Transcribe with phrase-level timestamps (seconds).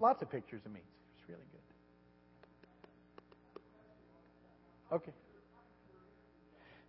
[0.00, 0.80] lots of pictures of me.
[1.18, 1.60] It's really good.
[4.96, 5.12] Okay.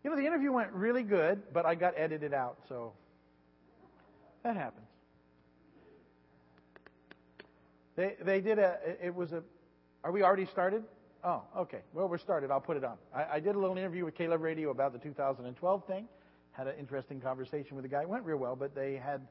[0.03, 2.93] You know, the interview went really good, but I got edited out, so
[4.43, 4.87] that happens.
[7.95, 9.43] They they did a it was a
[10.03, 10.83] are we already started?
[11.23, 11.79] Oh, okay.
[11.93, 12.51] Well, we're started.
[12.51, 12.97] I'll put it on.
[13.13, 16.07] I, I did a little interview with Caleb Radio about the 2012 thing.
[16.51, 18.03] Had an interesting conversation with the guy.
[18.03, 19.27] It went real well, but they had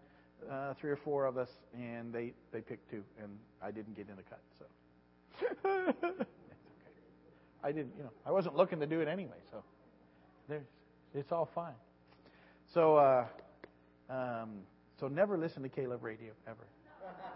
[0.50, 3.30] uh, three or four of us, and they they picked two, and
[3.62, 4.40] I didn't get in the cut.
[4.58, 4.64] So
[5.88, 6.24] it's okay.
[7.64, 9.38] I didn't, you know, I wasn't looking to do it anyway.
[9.50, 9.62] So
[10.48, 10.66] there's,
[11.14, 11.74] it's all fine.
[12.72, 13.26] So uh,
[14.08, 14.50] um,
[15.00, 16.66] so never listen to Caleb Radio ever,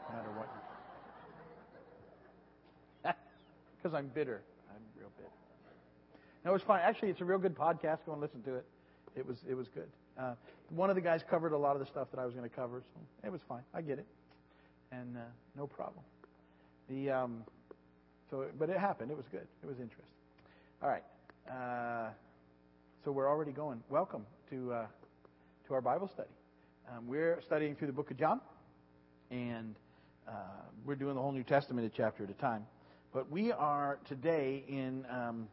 [0.09, 0.49] no matter what.
[3.77, 4.43] Because I'm bitter.
[4.71, 5.31] I'm real bitter.
[6.45, 6.81] No, it was fine.
[6.83, 7.99] Actually, it's a real good podcast.
[8.07, 8.65] Go and listen to it.
[9.17, 9.89] It was it was good.
[10.21, 10.35] Uh,
[10.69, 12.55] one of the guys covered a lot of the stuff that I was going to
[12.55, 13.63] cover, so it was fine.
[13.73, 14.07] I get it,
[14.93, 15.21] and uh,
[15.57, 16.05] no problem.
[16.91, 17.45] The um,
[18.31, 19.11] so, but it happened.
[19.11, 19.47] It was good.
[19.63, 20.05] It was interesting.
[20.83, 21.03] All right.
[21.51, 22.11] Uh,
[23.03, 23.83] so we're already going.
[23.89, 24.87] Welcome to uh,
[25.69, 26.29] to our Bible study.
[26.95, 28.43] Um, we're studying through the book of John,
[29.31, 29.75] and
[30.29, 30.33] uh,
[30.85, 32.67] we're doing the whole New Testament a chapter at a time.
[33.15, 35.49] But we are today in um,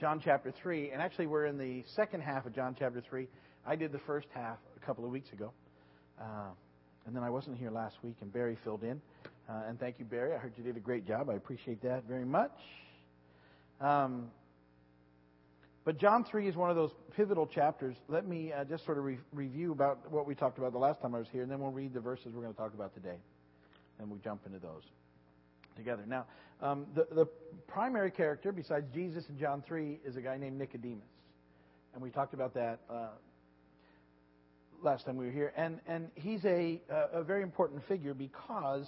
[0.00, 3.28] John chapter 3, and actually we're in the second half of John chapter 3.
[3.66, 5.52] I did the first half a couple of weeks ago.
[6.20, 6.50] Uh,
[7.06, 9.00] and then I wasn't here last week, and Barry filled in.
[9.48, 10.34] Uh, and thank you, Barry.
[10.34, 11.30] I heard you did a great job.
[11.30, 12.52] I appreciate that very much.
[13.80, 14.30] Um,
[15.84, 17.96] but John 3 is one of those pivotal chapters.
[18.08, 21.00] Let me uh, just sort of re- review about what we talked about the last
[21.00, 22.92] time I was here, and then we'll read the verses we're going to talk about
[22.92, 23.16] today.
[23.98, 24.82] And we'll jump into those
[25.76, 26.04] together.
[26.06, 26.26] Now,
[26.60, 27.26] um, the, the
[27.66, 31.08] primary character, besides Jesus in John 3, is a guy named Nicodemus.
[31.94, 33.06] And we talked about that uh,
[34.82, 35.52] last time we were here.
[35.56, 36.80] And, and he's a,
[37.12, 38.86] a very important figure because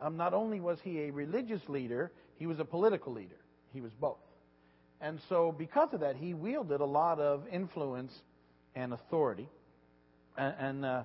[0.00, 3.36] um, not only was he a religious leader, he was a political leader.
[3.72, 4.18] He was both.
[5.00, 8.12] And so, because of that, he wielded a lot of influence
[8.74, 9.48] and authority.
[10.36, 11.02] And, and uh,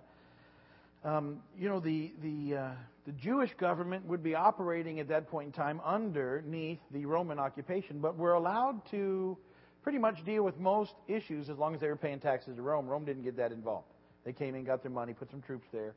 [1.03, 2.71] um, you know, the, the, uh,
[3.05, 7.99] the Jewish government would be operating at that point in time underneath the Roman occupation,
[7.99, 9.37] but were allowed to
[9.83, 12.87] pretty much deal with most issues as long as they were paying taxes to Rome.
[12.87, 13.87] Rome didn't get that involved.
[14.25, 15.93] They came in, got their money, put some troops there,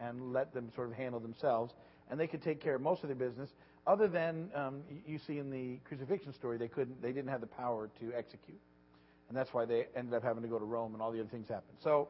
[0.00, 1.72] and let them sort of handle themselves.
[2.10, 3.50] And they could take care of most of their business,
[3.86, 7.46] other than um, you see in the crucifixion story, they couldn't, they didn't have the
[7.46, 8.60] power to execute,
[9.28, 11.28] and that's why they ended up having to go to Rome, and all the other
[11.28, 11.78] things happened.
[11.82, 12.08] So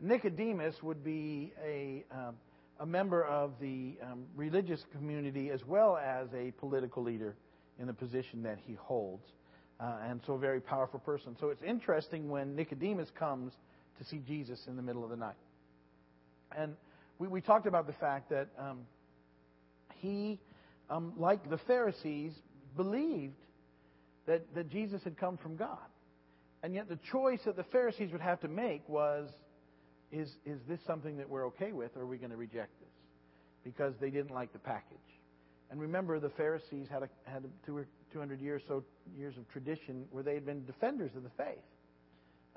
[0.00, 2.34] Nicodemus would be a um,
[2.80, 7.34] a member of the um, religious community as well as a political leader
[7.78, 9.26] in the position that he holds.
[9.78, 11.36] Uh, and so a very powerful person.
[11.38, 13.52] So it's interesting when Nicodemus comes
[13.98, 15.36] to see Jesus in the middle of the night.
[16.56, 16.76] And
[17.18, 18.80] we, we talked about the fact that um,
[19.96, 20.38] he,
[20.90, 22.32] um, like the Pharisees,
[22.76, 23.34] believed
[24.26, 25.78] that, that Jesus had come from God.
[26.62, 29.28] And yet the choice that the Pharisees would have to make was
[30.12, 32.88] is, is this something that we're okay with, or are we going to reject this?
[33.64, 34.96] Because they didn't like the package.
[35.70, 38.84] And remember, the Pharisees had, a, had a two or 200 years so
[39.16, 41.58] years of tradition where they had been defenders of the faith.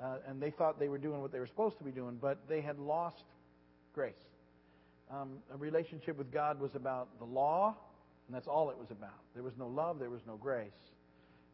[0.02, 2.38] Uh, and they thought they were doing what they were supposed to be doing, but
[2.48, 3.24] they had lost
[3.94, 4.14] grace.
[5.10, 7.76] Um, a relationship with God was about the law,
[8.26, 9.18] and that's all it was about.
[9.34, 10.70] There was no love, there was no grace.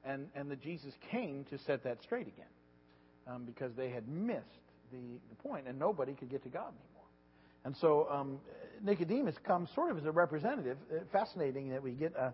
[0.04, 2.46] And, and that Jesus came to set that straight again
[3.26, 4.44] um, because they had missed
[4.92, 7.06] the, the point, and nobody could get to God anymore.
[7.64, 8.38] And so um,
[8.84, 10.76] Nicodemus comes sort of as a representative.
[10.88, 12.30] Uh, fascinating that we get uh,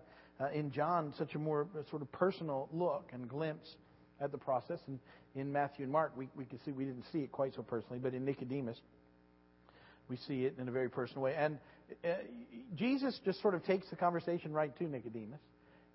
[0.53, 3.75] in John such a more sort of personal look and glimpse
[4.21, 4.79] at the process.
[4.87, 4.99] And
[5.35, 7.99] in Matthew and Mark, we, we can see we didn't see it quite so personally,
[7.99, 8.77] but in Nicodemus,
[10.09, 11.35] we see it in a very personal way.
[11.37, 11.57] And
[12.03, 12.09] uh,
[12.75, 15.39] Jesus just sort of takes the conversation right to Nicodemus.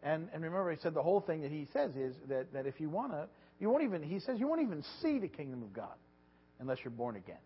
[0.03, 2.81] And, and remember, he said the whole thing that he says is that, that if
[2.81, 3.28] you want to,
[3.60, 5.94] you won't even, he says, you won't even see the kingdom of God
[6.60, 7.38] unless you're born again.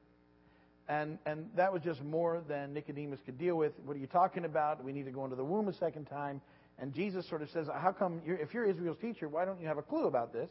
[0.89, 3.73] And, and that was just more than Nicodemus could deal with.
[3.85, 4.83] What are you talking about?
[4.85, 6.41] We need to go into the womb a second time.
[6.79, 9.69] And Jesus sort of says, How come, you're, if you're Israel's teacher, why don't you
[9.69, 10.50] have a clue about this?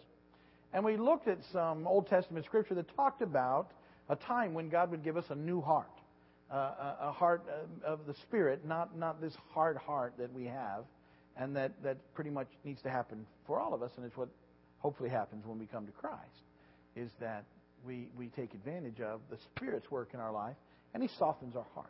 [0.73, 3.71] And we looked at some Old Testament scripture that talked about
[4.09, 5.91] a time when God would give us a new heart,
[6.51, 7.43] uh, a, a heart
[7.85, 10.85] of the Spirit, not, not this hard heart that we have,
[11.37, 14.29] and that, that pretty much needs to happen for all of us, and it's what
[14.79, 16.43] hopefully happens when we come to Christ,
[16.95, 17.45] is that
[17.85, 20.55] we, we take advantage of the Spirit's work in our life,
[20.93, 21.89] and He softens our hearts.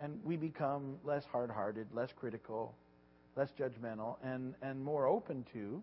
[0.00, 2.74] And we become less hard hearted, less critical,
[3.34, 5.82] less judgmental, and, and more open to,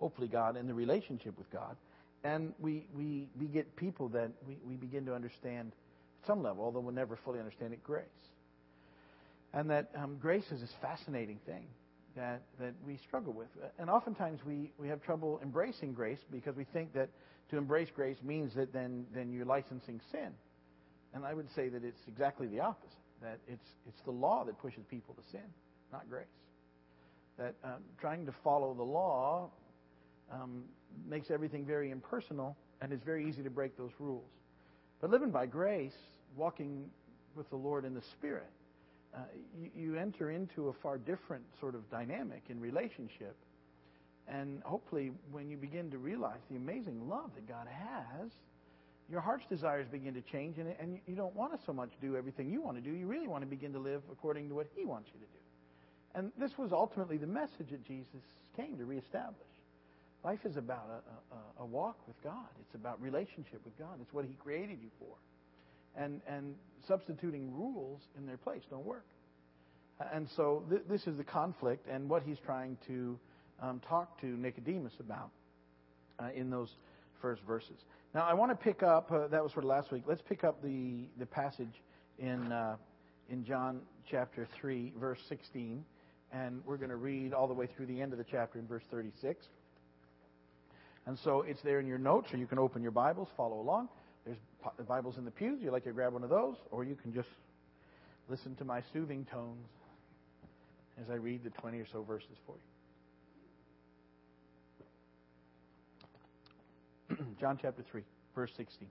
[0.00, 1.76] hopefully, God and the relationship with God.
[2.24, 5.72] And we, we, we get people that we, we begin to understand
[6.20, 8.04] at some level, although we'll never fully understand it, grace.
[9.52, 11.66] And that um, grace is this fascinating thing
[12.16, 13.48] that, that we struggle with.
[13.78, 17.08] And oftentimes we, we have trouble embracing grace because we think that
[17.50, 20.30] to embrace grace means that then, then you're licensing sin.
[21.14, 22.90] And I would say that it's exactly the opposite.
[23.22, 25.44] That it's, it's the law that pushes people to sin,
[25.92, 26.26] not grace.
[27.38, 29.50] That um, trying to follow the law
[30.30, 30.64] um,
[31.08, 34.30] makes everything very impersonal, and it's very easy to break those rules.
[35.00, 35.96] But living by grace,
[36.36, 36.90] walking
[37.34, 38.50] with the Lord in the Spirit,
[39.14, 39.18] uh,
[39.58, 43.34] you, you enter into a far different sort of dynamic in relationship.
[44.28, 48.30] And hopefully, when you begin to realize the amazing love that God has,
[49.10, 52.16] your heart's desires begin to change, and, and you don't want to so much do
[52.16, 52.96] everything you want to do.
[52.96, 55.40] You really want to begin to live according to what He wants you to do.
[56.14, 58.22] And this was ultimately the message that Jesus
[58.56, 59.49] came to reestablish.
[60.24, 62.48] Life is about a, a, a walk with God.
[62.60, 63.98] It's about relationship with God.
[64.00, 65.16] It's what He created you for
[65.96, 66.54] and, and
[66.86, 69.04] substituting rules in their place don't work.
[70.12, 73.18] And so th- this is the conflict and what he's trying to
[73.60, 75.30] um, talk to Nicodemus about
[76.18, 76.70] uh, in those
[77.20, 77.76] first verses.
[78.14, 80.04] Now, I want to pick up, uh, that was for last week.
[80.06, 81.82] Let's pick up the, the passage
[82.18, 82.76] in, uh,
[83.28, 83.80] in John
[84.10, 85.84] chapter 3, verse 16.
[86.32, 88.66] And we're going to read all the way through the end of the chapter in
[88.66, 89.46] verse 36.
[91.06, 93.88] And so it's there in your notes, or you can open your Bibles, follow along.
[94.24, 94.38] There's
[94.86, 95.60] Bibles in the pews.
[95.62, 97.28] You'd like to grab one of those, or you can just
[98.28, 99.66] listen to my soothing tones
[101.00, 102.54] as I read the 20 or so verses for
[107.10, 107.16] you.
[107.40, 108.02] John chapter 3,
[108.34, 108.86] verse 16.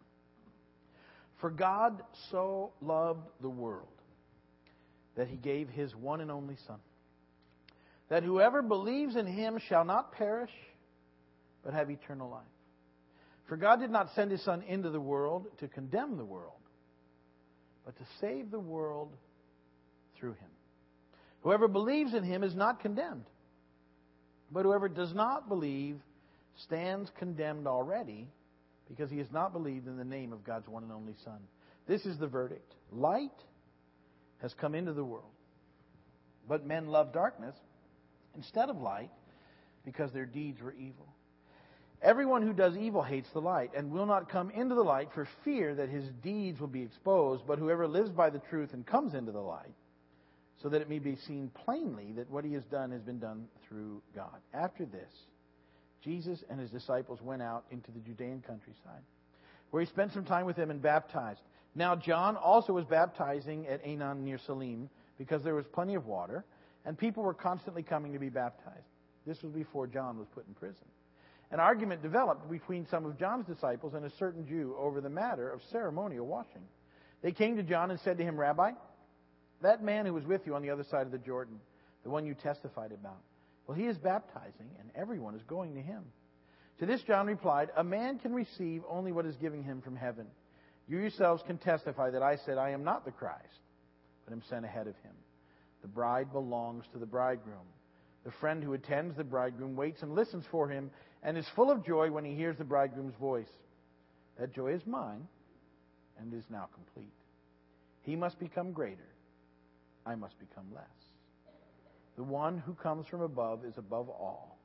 [1.40, 2.02] For God
[2.32, 3.88] so loved the world
[5.16, 6.80] that he gave his one and only Son,
[8.10, 10.52] that whoever believes in him shall not perish,
[11.64, 12.44] but have eternal life.
[13.48, 16.54] For God did not send his Son into the world to condemn the world,
[17.86, 19.10] but to save the world
[20.20, 20.50] through him.
[21.42, 23.26] Whoever believes in him is not condemned,
[24.52, 25.98] but whoever does not believe
[26.64, 28.28] stands condemned already
[28.88, 31.40] because he has not believed in the name of God's one and only Son.
[31.88, 32.74] This is the verdict.
[32.92, 33.32] Light
[34.42, 35.32] has come into the world,
[36.48, 37.56] but men love darkness
[38.36, 39.12] instead of light
[39.86, 41.08] because their deeds were evil.
[42.02, 45.28] Everyone who does evil hates the light and will not come into the light for
[45.44, 47.44] fear that his deeds will be exposed.
[47.46, 49.74] But whoever lives by the truth and comes into the light,
[50.62, 53.48] so that it may be seen plainly that what he has done has been done
[53.68, 54.40] through God.
[54.54, 55.12] After this,
[56.02, 59.04] Jesus and his disciples went out into the Judean countryside,
[59.72, 61.42] where he spent some time with them and baptized.
[61.76, 66.46] Now, John also was baptizing at Aenon near Salim because there was plenty of water,
[66.86, 68.88] and people were constantly coming to be baptized.
[69.28, 70.86] This was before John was put in prison.
[71.52, 75.50] An argument developed between some of John's disciples and a certain Jew over the matter
[75.50, 76.64] of ceremonial washing.
[77.22, 78.72] They came to John and said to him, Rabbi,
[79.62, 81.60] that man who was with you on the other side of the Jordan,
[82.04, 83.18] the one you testified about,
[83.68, 86.04] well, he is baptizing, and everyone is going to him.
[86.80, 90.28] To this John replied, A man can receive only what is given him from heaven.
[90.88, 93.60] You yourselves can testify that I said, I am not the Christ,
[94.26, 95.14] but am sent ahead of him.
[95.82, 97.68] The bride belongs to the bridegroom.
[98.26, 100.92] The friend who attends the bridegroom waits and listens for him
[101.24, 103.50] and is full of joy when he hears the bridegroom's voice.
[104.40, 105.28] That joy is mine
[106.20, 107.14] and is now complete.
[108.04, 109.08] He must become greater.
[110.06, 110.84] I must become less.
[112.18, 114.58] The one who comes from above is above all.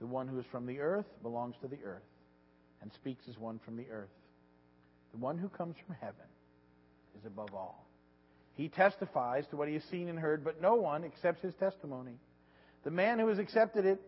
[0.00, 2.02] The one who is from the earth belongs to the earth
[2.80, 4.10] and speaks as one from the earth.
[5.12, 6.26] The one who comes from heaven
[7.18, 7.86] is above all.
[8.54, 12.18] He testifies to what he has seen and heard, but no one accepts his testimony.
[12.84, 14.00] The man who has accepted it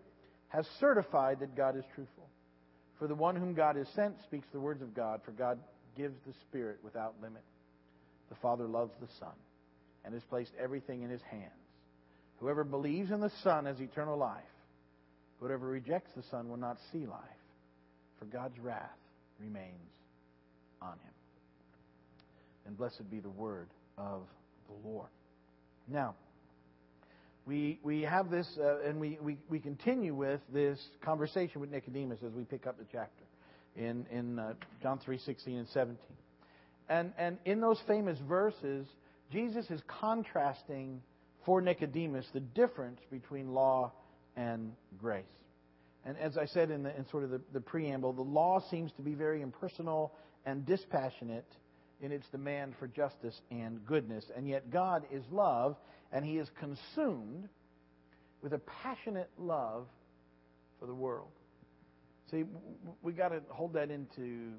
[0.49, 2.29] has certified that God is truthful.
[2.99, 5.59] For the one whom God has sent speaks the words of God, for God
[5.97, 7.43] gives the Spirit without limit.
[8.29, 9.35] The Father loves the Son
[10.05, 11.51] and has placed everything in his hands.
[12.41, 14.43] Whoever believes in the Son has eternal life.
[15.41, 17.21] Whoever rejects the Son will not see life,
[18.19, 18.99] for God's wrath
[19.41, 19.91] remains
[20.81, 21.15] on him.
[22.67, 24.23] And blessed be the word of
[24.69, 25.09] the Lord.
[25.89, 26.15] Now,
[27.47, 32.21] we, we have this, uh, and we, we, we continue with this conversation with Nicodemus
[32.27, 33.25] as we pick up the chapter
[33.77, 35.99] in, in uh, John 3 16 and 17.
[36.89, 38.87] And, and in those famous verses,
[39.31, 41.03] Jesus is contrasting
[41.45, 43.93] for Nicodemus the difference between law
[44.37, 45.25] and grace.
[46.07, 48.93] And as I said in, the, in sort of the, the preamble, the law seems
[48.93, 50.13] to be very impersonal
[50.45, 51.47] and dispassionate
[52.05, 54.27] in its demand for justice and goodness.
[54.37, 55.77] And yet God is love,
[56.13, 57.49] and he is consumed
[58.43, 59.87] with a passionate love
[60.79, 61.31] for the world.
[62.31, 62.45] See,
[63.03, 64.53] we've got to hold that into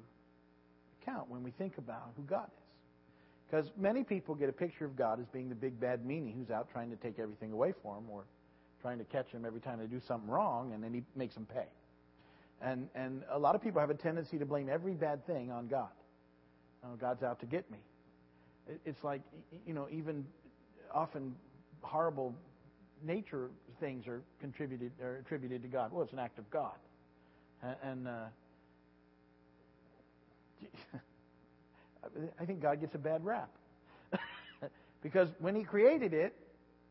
[1.00, 2.62] account when we think about who God is.
[3.48, 6.50] Because many people get a picture of God as being the big bad meanie who's
[6.50, 8.24] out trying to take everything away from them or
[8.82, 11.46] trying to catch them every time they do something wrong and then he makes them
[11.46, 11.66] pay.
[12.60, 15.68] And, and a lot of people have a tendency to blame every bad thing on
[15.68, 15.90] God.
[16.86, 17.78] Oh, God's out to get me.
[18.84, 19.22] It's like,
[19.66, 20.24] you know, even
[20.92, 21.34] often
[21.82, 22.34] horrible
[23.04, 23.50] nature
[23.80, 25.92] things are contributed are attributed to God.
[25.92, 26.74] Well, it's an act of God,
[27.82, 28.24] and, uh,
[32.40, 33.50] I think God gets a bad rap
[35.02, 36.34] because when He created it,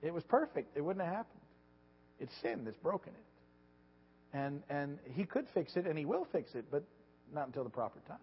[0.01, 0.77] it was perfect.
[0.77, 1.41] It wouldn't have happened.
[2.19, 6.55] It's sin that's broken it, and and He could fix it, and He will fix
[6.55, 6.83] it, but
[7.33, 8.17] not until the proper time,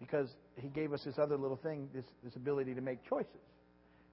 [0.00, 3.30] because He gave us this other little thing, this this ability to make choices,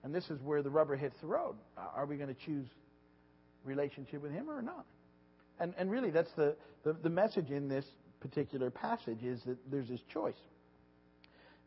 [0.03, 1.56] and this is where the rubber hits the road.
[1.77, 2.67] Are we going to choose
[3.63, 4.86] relationship with Him or not?
[5.60, 7.86] And, and really, that's the, the, the message in this
[8.20, 10.36] particular passage is that there's this choice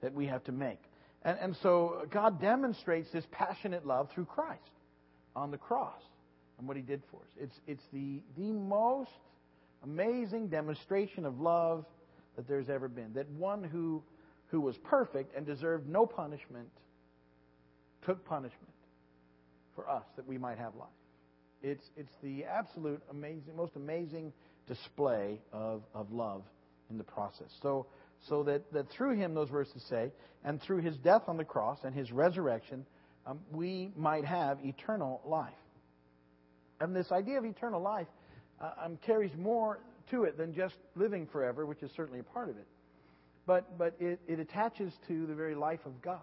[0.00, 0.80] that we have to make.
[1.22, 4.60] And, and so God demonstrates this passionate love through Christ
[5.36, 6.00] on the cross
[6.58, 7.30] and what He did for us.
[7.38, 9.10] It's, it's the, the most
[9.82, 11.84] amazing demonstration of love
[12.36, 13.12] that there's ever been.
[13.14, 14.02] That one who,
[14.48, 16.68] who was perfect and deserved no punishment
[18.04, 18.72] took punishment
[19.74, 20.88] for us that we might have life.
[21.62, 24.32] It's, it's the absolute amazing, most amazing
[24.66, 26.42] display of, of love
[26.90, 27.48] in the process.
[27.62, 27.86] So,
[28.28, 30.10] so that, that through him, those verses say,
[30.44, 32.86] and through his death on the cross and his resurrection,
[33.26, 35.52] um, we might have eternal life.
[36.80, 38.06] And this idea of eternal life
[38.60, 39.80] uh, um, carries more
[40.10, 42.66] to it than just living forever, which is certainly a part of it.
[43.46, 46.18] But, but it, it attaches to the very life of God.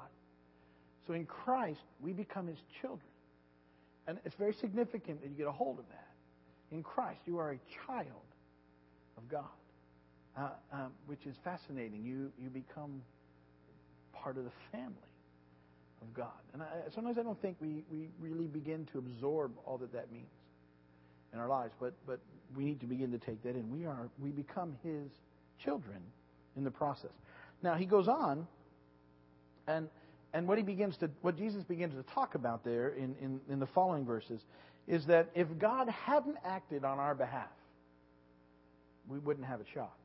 [1.07, 3.09] So in Christ, we become his children.
[4.07, 6.07] And it's very significant that you get a hold of that.
[6.71, 8.07] In Christ, you are a child
[9.17, 9.43] of God,
[10.37, 12.03] uh, um, which is fascinating.
[12.03, 13.01] You, you become
[14.13, 14.95] part of the family
[16.01, 16.27] of God.
[16.53, 20.11] And I, sometimes I don't think we, we really begin to absorb all that that
[20.11, 20.29] means
[21.33, 22.19] in our lives, but, but
[22.55, 23.71] we need to begin to take that in.
[23.71, 25.09] We, are, we become His
[25.63, 25.99] children
[26.55, 27.11] in the process.
[27.63, 28.47] Now, he goes on,
[29.67, 29.89] and
[30.33, 33.59] and what he begins to, what Jesus begins to talk about there in, in, in
[33.59, 34.41] the following verses
[34.87, 37.49] is that if God hadn't acted on our behalf,
[39.07, 39.97] we wouldn't have a shot.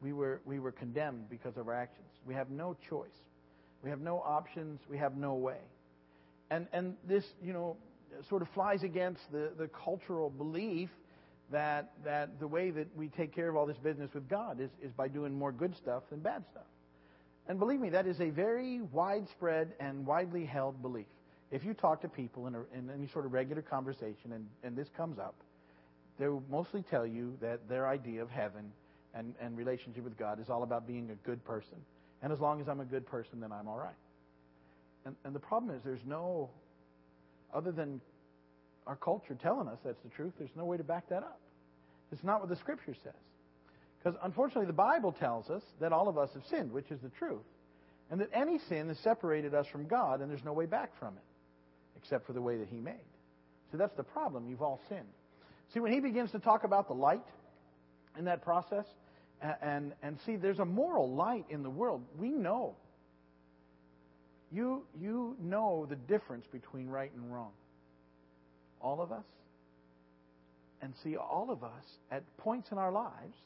[0.00, 2.08] We were, we were condemned because of our actions.
[2.26, 3.08] We have no choice.
[3.82, 4.80] We have no options.
[4.90, 5.60] We have no way.
[6.50, 7.76] And, and this, you know,
[8.28, 10.90] sort of flies against the, the cultural belief
[11.50, 14.70] that, that the way that we take care of all this business with God is,
[14.82, 16.66] is by doing more good stuff than bad stuff.
[17.48, 21.06] And believe me, that is a very widespread and widely held belief.
[21.50, 24.76] If you talk to people in, a, in any sort of regular conversation and, and
[24.76, 25.34] this comes up,
[26.18, 28.70] they will mostly tell you that their idea of heaven
[29.14, 31.78] and, and relationship with God is all about being a good person.
[32.22, 33.94] And as long as I'm a good person, then I'm all right.
[35.06, 36.50] And, and the problem is there's no,
[37.54, 38.00] other than
[38.86, 41.40] our culture telling us that's the truth, there's no way to back that up.
[42.10, 43.12] It's not what the Scripture says.
[43.98, 47.10] Because unfortunately, the Bible tells us that all of us have sinned, which is the
[47.10, 47.42] truth.
[48.10, 51.14] And that any sin has separated us from God, and there's no way back from
[51.16, 51.24] it,
[51.96, 52.94] except for the way that He made.
[53.70, 54.48] So that's the problem.
[54.48, 55.08] You've all sinned.
[55.74, 57.26] See, when He begins to talk about the light
[58.16, 58.86] in that process,
[59.42, 62.02] and, and, and see, there's a moral light in the world.
[62.18, 62.76] We know.
[64.50, 67.52] You, you know the difference between right and wrong.
[68.80, 69.24] All of us.
[70.80, 73.36] And see, all of us, at points in our lives,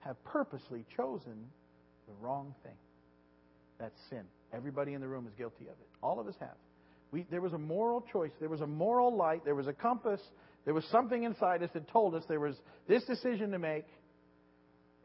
[0.00, 1.34] have purposely chosen
[2.06, 2.76] the wrong thing.
[3.78, 4.22] That's sin.
[4.52, 5.88] Everybody in the room is guilty of it.
[6.02, 6.56] All of us have.
[7.10, 8.30] We, there was a moral choice.
[8.40, 9.44] There was a moral light.
[9.44, 10.20] There was a compass.
[10.64, 12.56] There was something inside us that told us there was
[12.88, 13.86] this decision to make.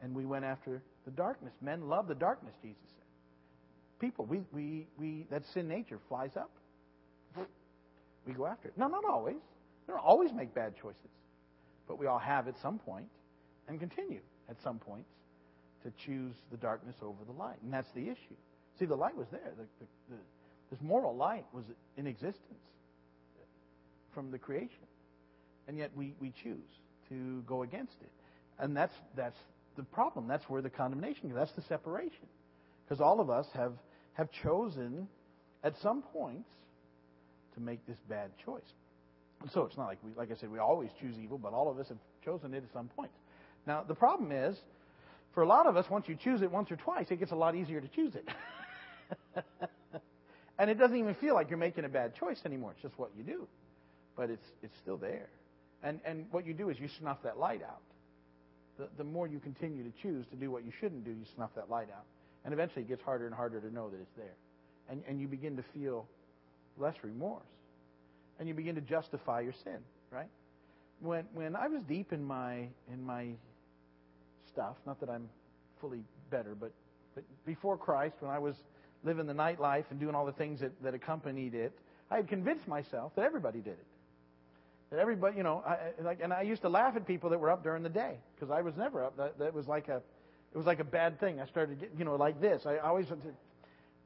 [0.00, 1.52] And we went after the darkness.
[1.60, 3.01] Men love the darkness, Jesus said.
[4.02, 6.50] People, we, we, we, that sin nature flies up.
[8.26, 8.74] We go after it.
[8.76, 9.36] No, not always.
[9.86, 10.98] We don't always make bad choices.
[11.86, 13.06] But we all have at some point
[13.68, 14.18] and continue
[14.50, 15.08] at some points
[15.84, 17.56] to choose the darkness over the light.
[17.62, 18.34] And that's the issue.
[18.80, 19.52] See, the light was there.
[19.56, 20.20] The, the, the,
[20.72, 21.64] this moral light was
[21.96, 22.58] in existence
[24.12, 24.86] from the creation.
[25.68, 26.58] And yet we, we choose
[27.08, 28.10] to go against it.
[28.58, 29.38] And that's, that's
[29.76, 30.26] the problem.
[30.26, 31.32] That's where the condemnation.
[31.32, 32.26] That's the separation.
[32.84, 33.72] Because all of us have,
[34.14, 35.08] have chosen
[35.64, 36.48] at some points
[37.54, 38.60] to make this bad choice.
[39.52, 41.78] So it's not like we, like I said, we always choose evil, but all of
[41.78, 43.10] us have chosen it at some point.
[43.66, 44.56] Now, the problem is,
[45.34, 47.36] for a lot of us, once you choose it once or twice, it gets a
[47.36, 48.28] lot easier to choose it.
[50.58, 52.72] and it doesn't even feel like you're making a bad choice anymore.
[52.72, 53.46] It's just what you do.
[54.16, 55.28] But it's, it's still there.
[55.82, 57.80] And, and what you do is you snuff that light out.
[58.78, 61.50] The, the more you continue to choose to do what you shouldn't do, you snuff
[61.56, 62.04] that light out.
[62.44, 64.34] And eventually it gets harder and harder to know that it's there.
[64.88, 66.06] and, and you begin to feel
[66.78, 67.42] less remorse.
[68.38, 69.78] And you begin to justify your sin,
[70.10, 70.28] right?
[71.00, 73.28] When when I was deep in my in my
[74.52, 75.28] stuff, not that I'm
[75.80, 76.72] fully better, but
[77.14, 78.56] but before Christ, when I was
[79.04, 81.72] living the nightlife and doing all the things that, that accompanied it,
[82.10, 83.86] I had convinced myself that everybody did it.
[84.90, 87.50] That everybody, you know, I, like, and I used to laugh at people that were
[87.50, 89.16] up during the day because I was never up.
[89.16, 90.02] That, that was like a,
[90.52, 91.40] it was like a bad thing.
[91.40, 92.66] I started, get, you know, like this.
[92.66, 93.06] I always,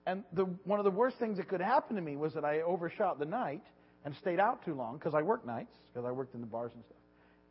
[0.06, 2.60] and the one of the worst things that could happen to me was that I
[2.60, 3.62] overshot the night
[4.04, 6.70] and stayed out too long because I worked nights because I worked in the bars
[6.74, 6.98] and stuff,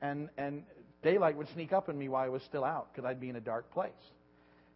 [0.01, 0.63] and and
[1.03, 3.35] daylight would sneak up on me while I was still out because I'd be in
[3.35, 3.91] a dark place.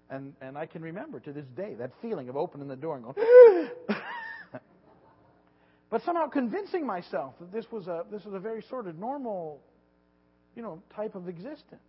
[0.10, 3.06] And and I can remember to this day that feeling of opening the door and
[3.06, 3.70] going.
[5.90, 9.62] but somehow convincing myself that this was a this was a very sort of normal,
[10.56, 11.82] you know, type of existence,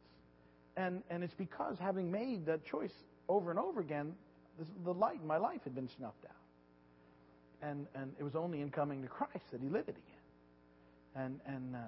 [0.80, 2.92] and and it's because having made that choice
[3.28, 4.12] over and over again,
[4.58, 8.60] this, the light in my life had been snuffed out, and and it was only
[8.60, 11.78] in coming to Christ that He lit it again, and and uh,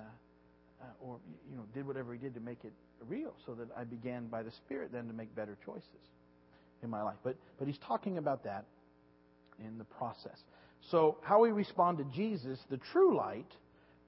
[0.82, 1.16] uh, or
[1.50, 2.72] you know did whatever He did to make it
[3.08, 6.04] real, so that I began by the Spirit then to make better choices
[6.82, 7.18] in my life.
[7.24, 8.66] But but He's talking about that
[9.64, 10.38] in the process.
[10.90, 13.52] So, how we respond to Jesus, the true light,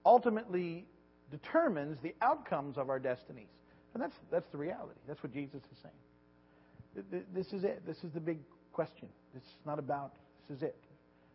[0.05, 0.87] ultimately
[1.31, 3.47] determines the outcomes of our destinies.
[3.95, 4.99] And that's, that's the reality.
[5.07, 7.25] That's what Jesus is saying.
[7.33, 7.83] This is it.
[7.87, 8.39] This is the big
[8.73, 9.09] question.
[9.37, 10.13] It's not about,
[10.49, 10.77] this is it.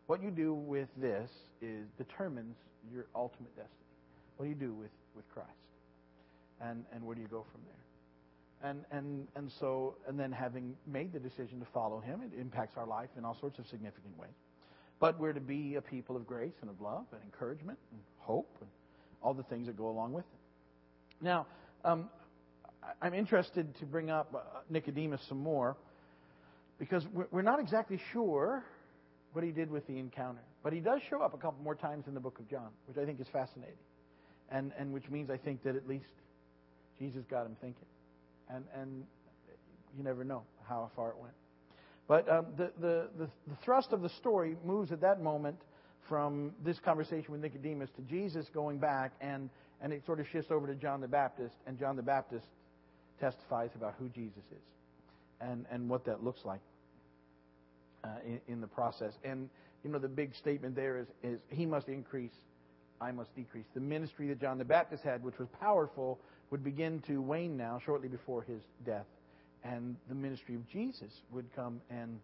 [0.07, 1.29] What you do with this
[1.61, 2.55] is determines
[2.91, 3.75] your ultimate destiny.
[4.37, 5.49] What do you do with, with Christ?
[6.61, 8.69] And, and where do you go from there?
[8.69, 12.75] And, and, and so, and then having made the decision to follow him, it impacts
[12.75, 14.31] our life in all sorts of significant ways.
[14.99, 18.53] But we're to be a people of grace and of love and encouragement and hope
[18.59, 18.69] and
[19.21, 21.23] all the things that go along with it.
[21.23, 21.47] Now,
[21.85, 22.09] um,
[23.01, 25.77] I'm interested to bring up uh, Nicodemus some more
[26.77, 28.63] because we're not exactly sure
[29.33, 30.41] what he did with the encounter.
[30.63, 32.97] But he does show up a couple more times in the book of John, which
[32.97, 33.75] I think is fascinating.
[34.51, 36.05] And, and which means I think that at least
[36.97, 37.85] Jesus got him thinking.
[38.49, 39.03] And, and
[39.97, 41.33] you never know how far it went.
[42.07, 45.61] But um, the, the, the, the thrust of the story moves at that moment
[46.07, 49.49] from this conversation with Nicodemus to Jesus going back, and,
[49.81, 52.47] and it sort of shifts over to John the Baptist, and John the Baptist
[53.19, 54.63] testifies about who Jesus is
[55.41, 56.61] and, and what that looks like
[58.03, 59.13] uh, in, in the process.
[59.23, 59.49] And,
[59.83, 62.35] you know, the big statement there is, is he must increase,
[63.01, 63.65] I must decrease.
[63.73, 66.19] The ministry that John the Baptist had, which was powerful,
[66.51, 69.05] would begin to wane now shortly before his death
[69.63, 72.19] and the ministry of Jesus would come and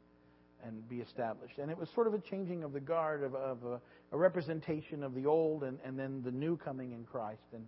[0.64, 1.60] and be established.
[1.60, 3.80] And it was sort of a changing of the guard of, of a,
[4.12, 7.64] a, representation of the old and, and then the new coming in Christ and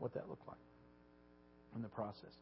[0.00, 0.58] what that looked like
[1.74, 2.32] in the process.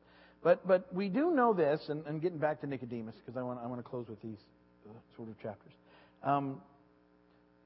[0.43, 3.61] But but we do know this, and, and getting back to Nicodemus because I want
[3.63, 4.39] I want to close with these
[4.87, 5.73] uh, sort of chapters.
[6.23, 6.61] Um,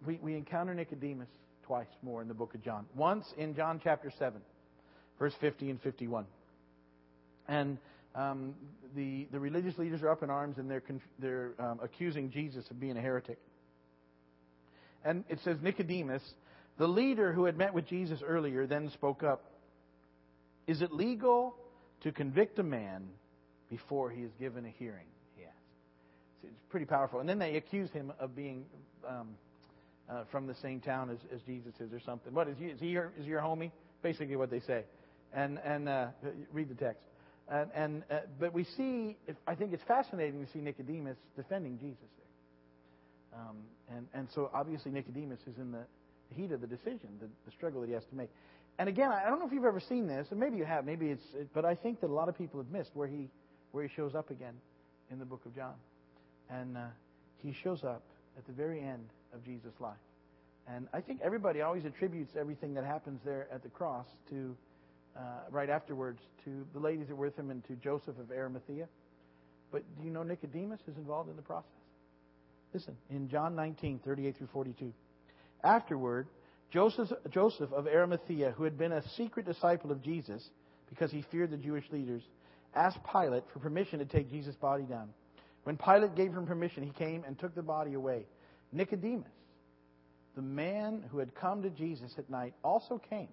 [0.07, 1.29] we we encounter Nicodemus
[1.67, 2.87] twice more in the book of John.
[2.95, 4.41] Once in John chapter seven,
[5.19, 6.27] verse fifty and fifty one,
[7.49, 7.79] and
[8.15, 8.55] um,
[8.97, 10.83] the, the religious leaders are up in arms and they're,
[11.19, 13.39] they're um, accusing Jesus of being a heretic.
[15.05, 16.23] And it says Nicodemus,
[16.79, 19.45] the leader who had met with Jesus earlier, then spoke up.
[20.69, 21.57] Is it legal
[22.03, 23.09] to convict a man
[23.71, 25.07] before he is given a hearing?
[25.35, 25.57] He asked.
[26.45, 27.21] It's pretty powerful.
[27.21, 28.67] And then they accuse him of being
[29.09, 29.29] um,
[30.09, 32.35] uh, from the same town as, as, Jesus is or something.
[32.35, 32.67] What is he?
[32.67, 33.73] Is he your, is your homie?
[34.03, 34.85] Basically, what they say.
[35.33, 36.09] And and uh,
[36.53, 37.03] read the text.
[37.51, 42.09] And, and uh, but we see, I think it's fascinating to see Nicodemus defending Jesus
[42.19, 43.41] there.
[43.41, 43.57] Um,
[43.91, 45.85] and, and so obviously Nicodemus is in the
[46.35, 48.29] heat of the decision, the, the struggle that he has to make.
[48.79, 51.07] And again, I don't know if you've ever seen this, and maybe you have, maybe
[51.07, 53.29] it's, but I think that a lot of people have missed where he,
[53.73, 54.55] where he shows up again
[55.11, 55.75] in the book of John.
[56.49, 56.87] And uh,
[57.43, 58.03] he shows up
[58.37, 59.97] at the very end of Jesus' life.
[60.73, 64.57] And I think everybody always attributes everything that happens there at the cross to
[65.17, 68.87] uh, right afterwards to the ladies that were with him and to Joseph of Arimathea.
[69.73, 71.71] But do you know Nicodemus is involved in the process?
[72.73, 74.93] Listen, in John 19, 38 through 42.
[75.65, 76.29] Afterward,
[76.73, 80.47] Joseph, Joseph of Arimathea, who had been a secret disciple of Jesus
[80.91, 82.23] because he feared the Jewish leaders,
[82.75, 85.09] asked Pilate for permission to take Jesus' body down.
[85.65, 88.27] When Pilate gave him permission, he came and took the body away.
[88.73, 89.29] Nicodemus,
[90.37, 93.29] the man who had come to Jesus at night, also came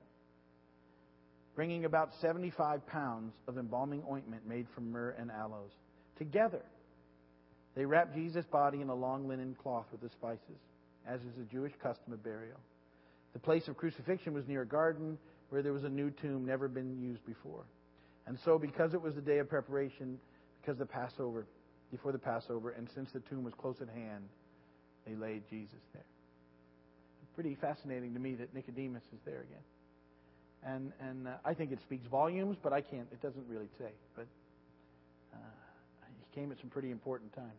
[1.55, 5.71] bringing about 75 pounds of embalming ointment made from myrrh and aloes.
[6.17, 6.61] Together,
[7.75, 10.59] they wrapped Jesus' body in a long linen cloth with the spices,
[11.07, 12.59] as is the Jewish custom of burial.
[13.35, 15.17] The place of crucifixion was near a garden
[15.49, 17.65] where there was a new tomb never been used before.
[18.27, 20.17] And so, because it was the day of preparation,
[20.61, 21.45] because the Passover,
[21.91, 24.23] before the Passover, and since the tomb was close at hand,
[25.05, 26.05] they laid Jesus there.
[27.35, 29.65] Pretty fascinating to me that Nicodemus is there again.
[30.65, 33.91] And, and uh, I think it speaks volumes, but I can't, it doesn't really say.
[34.15, 34.27] But
[35.33, 35.37] uh,
[36.07, 37.51] he came at some pretty important times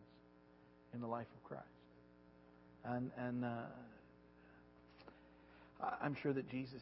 [0.95, 1.63] in the life of Christ.
[2.83, 3.49] And, and uh,
[6.01, 6.81] I'm sure that Jesus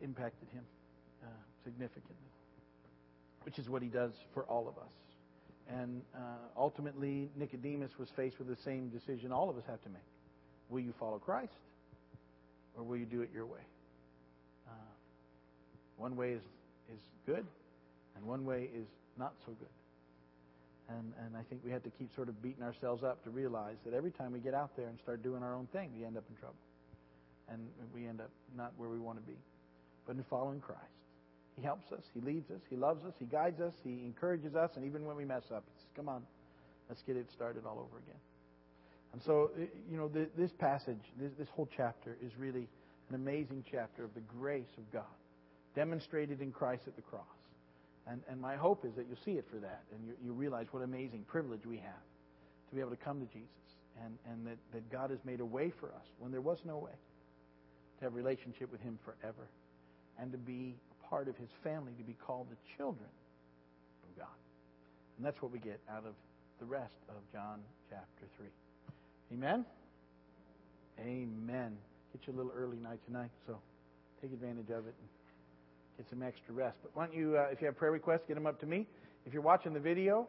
[0.00, 0.62] impacted him
[1.22, 1.26] uh,
[1.64, 2.30] significantly,
[3.42, 4.92] which is what he does for all of us.
[5.68, 6.18] And uh,
[6.56, 10.02] ultimately, Nicodemus was faced with the same decision all of us have to make.
[10.68, 11.52] Will you follow Christ
[12.76, 13.60] or will you do it your way?
[14.68, 14.72] Uh,
[15.96, 16.42] one way is,
[16.92, 17.44] is good,
[18.16, 18.86] and one way is
[19.18, 19.68] not so good.
[20.88, 23.76] And, and I think we have to keep sort of beating ourselves up to realize
[23.84, 26.16] that every time we get out there and start doing our own thing, we end
[26.16, 26.54] up in trouble.
[27.48, 27.60] And
[27.94, 29.38] we end up not where we want to be.
[30.06, 30.82] But in following Christ,
[31.56, 34.70] He helps us, He leads us, He loves us, He guides us, He encourages us,
[34.76, 36.22] and even when we mess up, He says, Come on,
[36.88, 38.20] let's get it started all over again.
[39.12, 42.68] And so, uh, you know, this passage, this whole chapter is really
[43.08, 45.04] an amazing chapter of the grace of God
[45.74, 47.22] demonstrated in Christ at the cross.
[48.06, 50.66] And, and my hope is that you'll see it for that and you, you realize
[50.70, 52.04] what amazing privilege we have
[52.68, 53.48] to be able to come to Jesus
[54.04, 56.78] and, and that, that God has made a way for us when there was no
[56.78, 56.92] way
[57.98, 59.48] to have relationship with Him forever
[60.18, 63.08] and to be a part of His family, to be called the children
[64.04, 64.36] of God.
[65.16, 66.14] And that's what we get out of
[66.60, 68.46] the rest of John chapter 3.
[69.32, 69.64] Amen?
[71.00, 71.76] Amen.
[72.12, 73.58] Get you a little early night tonight, so
[74.22, 75.08] take advantage of it and
[75.98, 76.78] get some extra rest.
[76.82, 78.86] But why don't you, uh, if you have prayer requests, get them up to me.
[79.26, 80.26] If you're watching the video,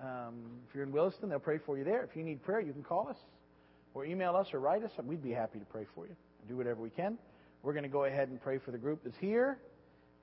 [0.00, 2.04] um, if you're in Williston, they'll pray for you there.
[2.04, 3.16] If you need prayer, you can call us
[3.94, 4.90] or email us or write us.
[5.02, 6.14] We'd be happy to pray for you
[6.46, 7.18] do whatever we can.
[7.62, 9.58] We're going to go ahead and pray for the group that's here.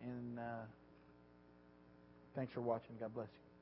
[0.01, 0.43] And uh,
[2.35, 2.95] thanks for watching.
[2.99, 3.52] God bless you.